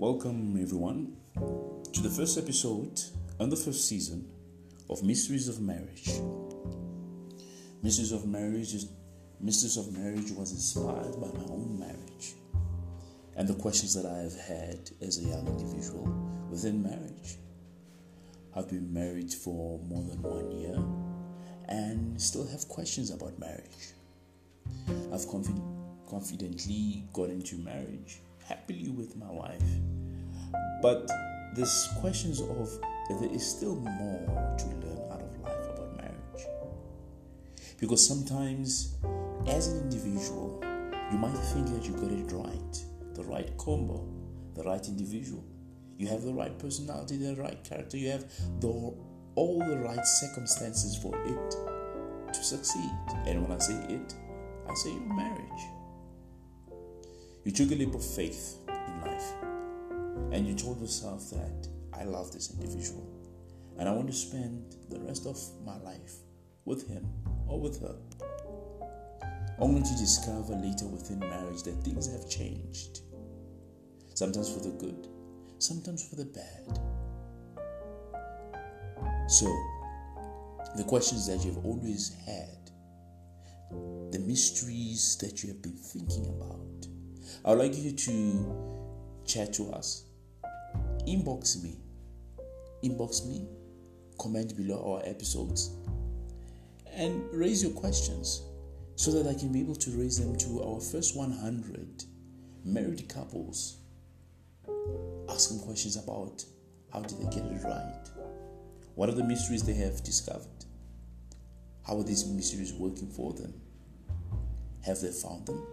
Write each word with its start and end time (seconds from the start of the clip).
Welcome, 0.00 0.56
everyone, 0.58 1.14
to 1.34 2.00
the 2.00 2.08
first 2.08 2.38
episode 2.38 2.98
and 3.38 3.52
the 3.52 3.56
first 3.56 3.86
season 3.86 4.30
of 4.88 5.02
Mysteries 5.02 5.46
of 5.46 5.60
Marriage. 5.60 6.08
Mysteries 7.82 8.10
of 8.10 8.24
Marriage 8.24 8.72
is 8.72 8.88
Mysteries 9.40 9.76
of 9.76 9.92
Marriage 9.92 10.30
was 10.30 10.52
inspired 10.52 11.20
by 11.20 11.26
my 11.38 11.44
own 11.52 11.78
marriage 11.78 12.32
and 13.36 13.46
the 13.46 13.52
questions 13.52 13.92
that 13.92 14.06
I 14.06 14.20
have 14.20 14.34
had 14.40 14.90
as 15.02 15.18
a 15.18 15.28
young 15.28 15.46
individual 15.46 16.06
within 16.50 16.82
marriage. 16.82 17.36
I've 18.56 18.70
been 18.70 18.90
married 18.90 19.34
for 19.34 19.78
more 19.80 20.02
than 20.04 20.22
one 20.22 20.50
year 20.50 20.82
and 21.68 22.18
still 22.18 22.46
have 22.46 22.66
questions 22.68 23.10
about 23.10 23.38
marriage. 23.38 23.92
I've 25.12 25.26
confi- 25.28 26.08
confidently 26.08 27.04
got 27.12 27.28
into 27.28 27.56
marriage 27.56 28.20
happily 28.50 28.90
with 28.90 29.16
my 29.16 29.30
wife, 29.30 29.62
but 30.82 31.08
there's 31.54 31.88
questions 32.00 32.40
of 32.40 32.68
there 33.08 33.32
is 33.32 33.48
still 33.48 33.76
more 33.76 34.56
to 34.58 34.66
learn 34.66 35.12
out 35.12 35.20
of 35.20 35.40
life 35.40 35.64
about 35.74 35.96
marriage. 35.96 36.46
Because 37.78 38.06
sometimes, 38.06 38.96
as 39.46 39.68
an 39.68 39.80
individual, 39.82 40.62
you 41.10 41.18
might 41.18 41.36
think 41.52 41.66
that 41.68 41.84
you 41.84 41.92
got 41.94 42.12
it 42.12 42.32
right, 42.32 42.84
the 43.14 43.24
right 43.24 43.56
combo, 43.56 44.06
the 44.54 44.62
right 44.62 44.86
individual. 44.86 45.44
You 45.96 46.08
have 46.08 46.22
the 46.22 46.32
right 46.32 46.56
personality, 46.58 47.16
the 47.16 47.34
right 47.36 47.62
character. 47.64 47.96
You 47.96 48.10
have 48.10 48.24
the 48.60 48.68
all 49.36 49.58
the 49.58 49.78
right 49.78 50.04
circumstances 50.06 50.96
for 50.96 51.14
it 51.24 51.54
to 52.32 52.44
succeed. 52.44 52.90
And 53.26 53.42
when 53.42 53.52
I 53.52 53.58
say 53.58 53.74
it, 53.88 54.14
I 54.68 54.74
say 54.74 54.90
your 54.90 55.14
marriage. 55.14 55.79
You 57.44 57.52
took 57.52 57.70
a 57.70 57.74
leap 57.74 57.94
of 57.94 58.04
faith 58.04 58.58
in 58.68 59.00
life 59.00 59.32
and 60.30 60.46
you 60.46 60.54
told 60.54 60.78
yourself 60.78 61.30
that 61.30 61.68
I 61.94 62.04
love 62.04 62.32
this 62.32 62.50
individual 62.52 63.06
and 63.78 63.88
I 63.88 63.92
want 63.92 64.08
to 64.08 64.12
spend 64.12 64.76
the 64.90 65.00
rest 65.00 65.26
of 65.26 65.38
my 65.64 65.78
life 65.78 66.16
with 66.66 66.86
him 66.86 67.08
or 67.48 67.58
with 67.58 67.80
her. 67.80 67.96
Only 69.58 69.80
to 69.80 69.96
discover 69.96 70.54
later 70.54 70.86
within 70.86 71.18
marriage 71.20 71.62
that 71.62 71.82
things 71.82 72.12
have 72.12 72.28
changed. 72.28 73.00
Sometimes 74.14 74.52
for 74.52 74.60
the 74.60 74.76
good, 74.76 75.08
sometimes 75.58 76.06
for 76.06 76.16
the 76.16 76.26
bad. 76.26 76.78
So, 79.30 79.46
the 80.76 80.84
questions 80.84 81.26
that 81.26 81.42
you've 81.42 81.64
always 81.64 82.14
had, 82.26 82.70
the 84.12 84.18
mysteries 84.18 85.16
that 85.22 85.42
you 85.42 85.48
have 85.48 85.62
been 85.62 85.76
thinking 85.78 86.26
about, 86.26 86.89
I 87.44 87.50
would 87.50 87.58
like 87.58 87.76
you 87.76 87.92
to 87.92 89.22
chat 89.24 89.52
to 89.54 89.70
us, 89.72 90.04
inbox 91.06 91.62
me, 91.62 91.76
inbox 92.84 93.26
me, 93.26 93.46
comment 94.18 94.56
below 94.56 94.94
our 94.94 95.08
episodes, 95.08 95.70
and 96.92 97.22
raise 97.32 97.62
your 97.62 97.72
questions 97.72 98.42
so 98.96 99.10
that 99.12 99.26
I 99.26 99.38
can 99.38 99.52
be 99.52 99.60
able 99.60 99.76
to 99.76 99.90
raise 99.92 100.18
them 100.18 100.36
to 100.36 100.62
our 100.62 100.80
first 100.80 101.16
100 101.16 102.04
married 102.64 103.08
couples 103.08 103.80
ask 105.30 105.48
them 105.48 105.60
questions 105.60 105.96
about 105.96 106.44
how 106.92 107.00
did 107.00 107.18
they 107.18 107.30
get 107.34 107.44
it 107.50 107.62
right? 107.64 108.08
What 108.94 109.08
are 109.08 109.12
the 109.14 109.24
mysteries 109.24 109.62
they 109.62 109.74
have 109.74 110.02
discovered? 110.02 110.64
How 111.86 111.98
are 111.98 112.02
these 112.02 112.26
mysteries 112.26 112.72
working 112.72 113.08
for 113.08 113.32
them? 113.32 113.54
Have 114.84 115.00
they 115.00 115.10
found 115.10 115.46
them? 115.46 115.66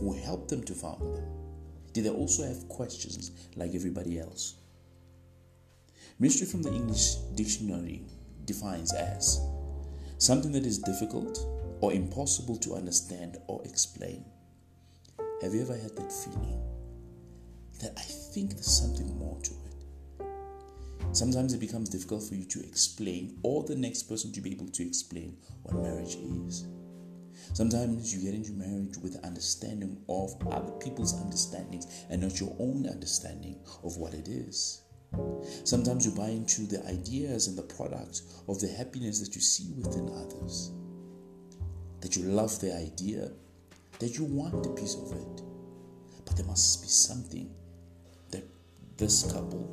Who 0.00 0.12
helped 0.12 0.48
them 0.48 0.62
to 0.64 0.74
find 0.74 1.00
them? 1.00 1.24
Did 1.92 2.04
they 2.04 2.10
also 2.10 2.44
have 2.46 2.68
questions 2.68 3.30
like 3.56 3.74
everybody 3.74 4.18
else? 4.18 4.54
Mystery 6.18 6.46
from 6.46 6.62
the 6.62 6.72
English 6.72 7.14
dictionary 7.34 8.04
defines 8.44 8.92
as 8.92 9.40
something 10.18 10.52
that 10.52 10.66
is 10.66 10.78
difficult 10.78 11.38
or 11.80 11.92
impossible 11.92 12.56
to 12.58 12.74
understand 12.74 13.38
or 13.46 13.62
explain. 13.64 14.24
Have 15.42 15.54
you 15.54 15.62
ever 15.62 15.76
had 15.76 15.96
that 15.96 16.12
feeling? 16.12 16.60
that 17.80 17.92
I 17.96 18.02
think 18.02 18.54
there's 18.54 18.66
something 18.66 19.16
more 19.18 19.38
to 19.42 19.50
it. 19.50 21.16
Sometimes 21.16 21.54
it 21.54 21.60
becomes 21.60 21.88
difficult 21.88 22.22
for 22.24 22.34
you 22.34 22.44
to 22.44 22.60
explain 22.60 23.38
or 23.42 23.64
the 23.64 23.76
next 23.76 24.04
person 24.04 24.32
to 24.32 24.40
be 24.40 24.52
able 24.52 24.68
to 24.68 24.86
explain 24.86 25.36
what 25.62 25.82
marriage 25.82 26.16
is. 26.16 26.66
Sometimes 27.52 28.14
you 28.14 28.22
get 28.22 28.34
into 28.34 28.52
marriage 28.52 28.96
with 28.98 29.14
the 29.14 29.26
understanding 29.26 29.96
of 30.08 30.36
other 30.50 30.72
people's 30.72 31.20
understandings 31.20 31.86
and 32.10 32.22
not 32.22 32.40
your 32.40 32.54
own 32.58 32.86
understanding 32.86 33.58
of 33.82 33.96
what 33.96 34.14
it 34.14 34.28
is. 34.28 34.82
Sometimes 35.64 36.04
you 36.04 36.12
buy 36.12 36.28
into 36.28 36.62
the 36.62 36.84
ideas 36.86 37.46
and 37.48 37.56
the 37.56 37.62
products 37.62 38.42
of 38.48 38.60
the 38.60 38.68
happiness 38.68 39.20
that 39.20 39.34
you 39.34 39.40
see 39.40 39.72
within 39.72 40.08
others. 40.10 40.72
That 42.00 42.16
you 42.16 42.24
love 42.24 42.60
the 42.60 42.76
idea, 42.76 43.30
that 43.98 44.18
you 44.18 44.24
want 44.24 44.66
a 44.66 44.70
piece 44.70 44.94
of 44.94 45.12
it. 45.12 45.42
But 46.24 46.36
there 46.36 46.46
must 46.46 46.82
be 46.82 46.88
something 46.88 47.50
that 48.30 48.44
this 48.96 49.32
couple, 49.32 49.66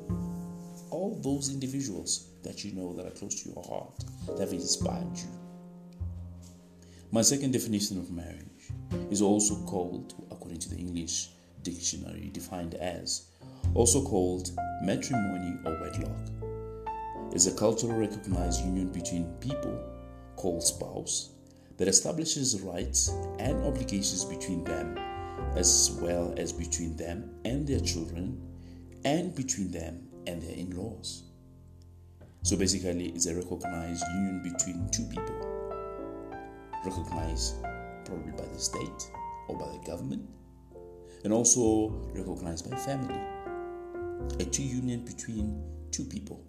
all 0.90 1.19
those 1.22 1.50
individuals 1.50 2.30
that 2.44 2.64
you 2.64 2.74
know 2.74 2.94
that 2.94 3.06
are 3.06 3.12
close 3.12 3.44
to 3.44 3.50
your 3.50 3.64
heart, 3.64 4.03
that 4.28 4.40
have 4.40 4.53
inspired 4.53 5.18
you. 5.18 5.44
My 7.16 7.22
second 7.22 7.53
definition 7.53 7.98
of 7.98 8.12
marriage 8.12 8.74
is 9.09 9.22
also 9.22 9.56
called, 9.64 10.16
according 10.31 10.59
to 10.59 10.70
the 10.70 10.76
English 10.76 11.30
dictionary, 11.64 12.30
defined 12.34 12.74
as 12.76 13.28
also 13.74 14.03
called 14.03 14.50
matrimony 14.84 15.58
or 15.64 15.80
wedlock, 15.80 17.34
is 17.34 17.48
a 17.48 17.53
culturally 17.53 17.96
recognized 17.96 18.66
union 18.66 18.90
between 18.90 19.31
people 19.40 19.81
called 20.36 20.62
spouse 20.62 21.30
that 21.78 21.88
establishes 21.88 22.59
rights 22.59 23.08
and 23.40 23.64
obligations 23.64 24.26
between 24.26 24.66
them 24.66 24.97
as 25.56 25.97
well 26.02 26.34
as 26.36 26.52
between 26.52 26.97
them 26.97 27.34
and 27.46 27.66
their 27.66 27.80
children 27.80 28.38
and 29.06 29.34
between 29.34 29.72
them 29.72 30.06
and 30.28 30.42
their 30.42 30.58
in 30.58 30.76
laws. 30.76 31.24
So 32.44 32.58
basically, 32.58 33.08
it's 33.12 33.28
a 33.28 33.36
recognized 33.36 34.03
union 34.16 34.44
between 34.44 34.90
two 34.92 35.06
people, 35.06 35.54
recognized 36.85 37.62
probably 38.06 38.31
by 38.31 38.46
the 38.53 38.59
state 38.59 39.12
or 39.47 39.57
by 39.57 39.68
the 39.72 39.79
government, 39.85 40.28
and 41.23 41.34
also 41.34 41.90
recognized 42.13 42.69
by 42.69 42.78
family. 42.78 43.19
A 44.40 44.46
two 44.46 44.63
union 44.63 45.03
between 45.03 45.63
two 45.91 46.06
people. 46.06 46.44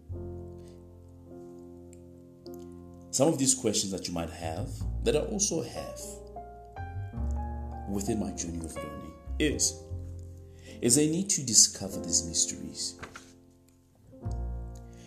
Some 3.11 3.29
of 3.29 3.39
these 3.39 3.55
questions 3.55 3.91
that 3.93 4.07
you 4.07 4.15
might 4.15 4.31
have, 4.31 4.69
that 5.05 5.17
I 5.17 5.21
also 5.21 5.63
have 5.63 6.01
within 7.89 8.21
my 8.21 8.31
journey 8.33 8.65
of 8.65 8.75
learning, 8.77 9.13
is 9.39 9.83
is 10.83 10.99
a 10.99 11.07
need 11.07 11.31
to 11.31 11.43
discover 11.43 11.99
these 12.01 12.27
mysteries. 12.27 13.01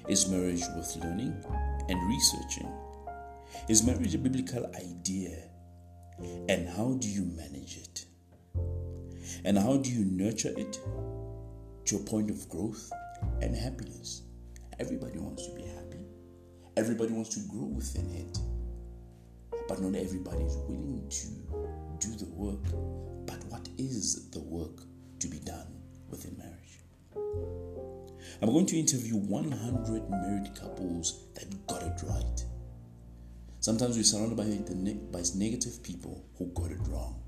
Is 0.07 0.27
marriage 0.27 0.63
worth 0.75 0.95
learning 0.95 1.35
and 1.87 2.09
researching? 2.09 2.67
Is 3.67 3.83
marriage 3.85 4.15
a 4.15 4.17
biblical 4.17 4.65
idea? 4.75 5.37
And 6.47 6.67
how 6.69 6.97
do 6.99 7.07
you 7.07 7.25
manage 7.25 7.77
it? 7.77 8.05
And 9.45 9.57
how 9.57 9.77
do 9.77 9.89
you 9.89 10.05
nurture 10.05 10.53
it 10.57 10.79
to 11.85 11.95
a 11.95 11.99
point 11.99 12.29
of 12.29 12.47
growth 12.49 12.91
and 13.41 13.55
happiness? 13.55 14.23
Everybody 14.79 15.19
wants 15.19 15.45
to 15.47 15.53
be 15.53 15.63
happy. 15.63 16.05
Everybody 16.77 17.13
wants 17.13 17.29
to 17.35 17.41
grow 17.49 17.65
within 17.65 18.09
it. 18.11 18.37
But 19.67 19.81
not 19.81 19.95
everybody 19.95 20.43
is 20.43 20.55
willing 20.67 21.07
to 21.09 22.07
do 22.07 22.15
the 22.15 22.29
work. 22.31 22.63
But 23.25 23.43
what 23.45 23.67
is 23.77 24.29
the 24.31 24.39
work? 24.39 24.81
to 25.19 25.27
be 25.27 25.39
done 25.39 25.67
within 26.09 26.37
marriage. 26.37 26.79
I'm 28.41 28.51
going 28.51 28.65
to 28.67 28.79
interview 28.79 29.15
100 29.15 30.09
married 30.09 30.55
couples 30.55 31.25
that 31.35 31.67
got 31.67 31.83
it 31.83 31.99
right. 32.03 32.43
Sometimes 33.69 33.97
we're 33.97 34.03
surrounded 34.03 34.35
by, 34.35 34.45
the, 34.45 34.93
by 35.11 35.21
negative 35.35 35.83
people 35.83 36.25
who 36.39 36.47
got 36.55 36.71
it 36.71 36.79
wrong, 36.87 37.21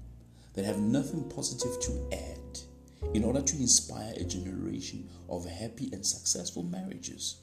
that 0.55 0.65
have 0.65 0.79
nothing 0.79 1.29
positive 1.29 1.79
to 1.79 2.09
add 2.11 3.13
in 3.13 3.23
order 3.23 3.43
to 3.43 3.57
inspire 3.57 4.11
a 4.17 4.23
generation 4.23 5.07
of 5.29 5.47
happy 5.47 5.91
and 5.93 6.03
successful 6.03 6.63
marriages. 6.63 7.41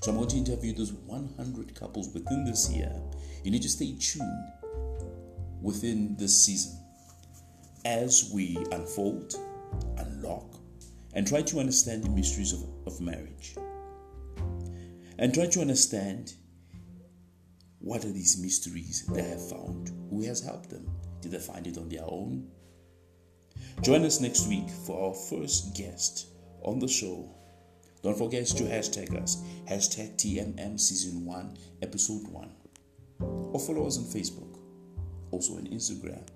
So 0.00 0.10
I'm 0.10 0.16
going 0.16 0.30
to 0.30 0.36
interview 0.38 0.72
those 0.72 0.94
100 0.94 1.74
couples 1.74 2.08
within 2.14 2.46
this 2.46 2.70
year. 2.70 2.90
You 3.44 3.50
need 3.50 3.60
to 3.60 3.68
stay 3.68 3.94
tuned 4.00 4.52
within 5.60 6.16
this 6.16 6.46
season 6.46 6.80
as 7.84 8.30
we 8.32 8.56
unfold, 8.72 9.34
unlock, 9.98 10.46
and 11.12 11.26
try 11.26 11.42
to 11.42 11.60
understand 11.60 12.04
the 12.04 12.08
mysteries 12.08 12.54
of, 12.54 12.60
of 12.86 13.02
marriage. 13.02 13.54
And 15.18 15.34
try 15.34 15.44
to 15.48 15.60
understand 15.60 16.36
what 17.86 18.04
are 18.04 18.10
these 18.10 18.36
mysteries 18.42 19.06
they 19.12 19.22
have 19.22 19.48
found? 19.48 19.92
Who 20.10 20.22
has 20.22 20.42
helped 20.42 20.70
them? 20.70 20.90
Did 21.20 21.30
they 21.30 21.38
find 21.38 21.68
it 21.68 21.78
on 21.78 21.88
their 21.88 22.02
own? 22.02 22.48
Join 23.80 24.04
us 24.04 24.20
next 24.20 24.48
week 24.48 24.68
for 24.68 25.06
our 25.08 25.14
first 25.14 25.76
guest 25.76 26.26
on 26.62 26.80
the 26.80 26.88
show. 26.88 27.30
Don't 28.02 28.18
forget 28.18 28.44
to 28.46 28.64
hashtag 28.64 29.16
us, 29.22 29.40
hashtag 29.70 30.16
TMM 30.16 30.80
Season 30.80 31.24
1, 31.24 31.56
Episode 31.80 32.26
1. 32.26 32.50
Or 33.20 33.60
follow 33.60 33.86
us 33.86 33.98
on 33.98 34.04
Facebook, 34.04 34.58
also 35.30 35.54
on 35.54 35.68
Instagram. 35.68 36.26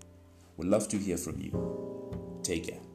We'd 0.57 0.69
love 0.69 0.87
to 0.91 0.99
hear 0.99 1.17
from 1.17 1.41
you. 1.41 2.41
Take 2.45 2.69
care. 2.69 2.90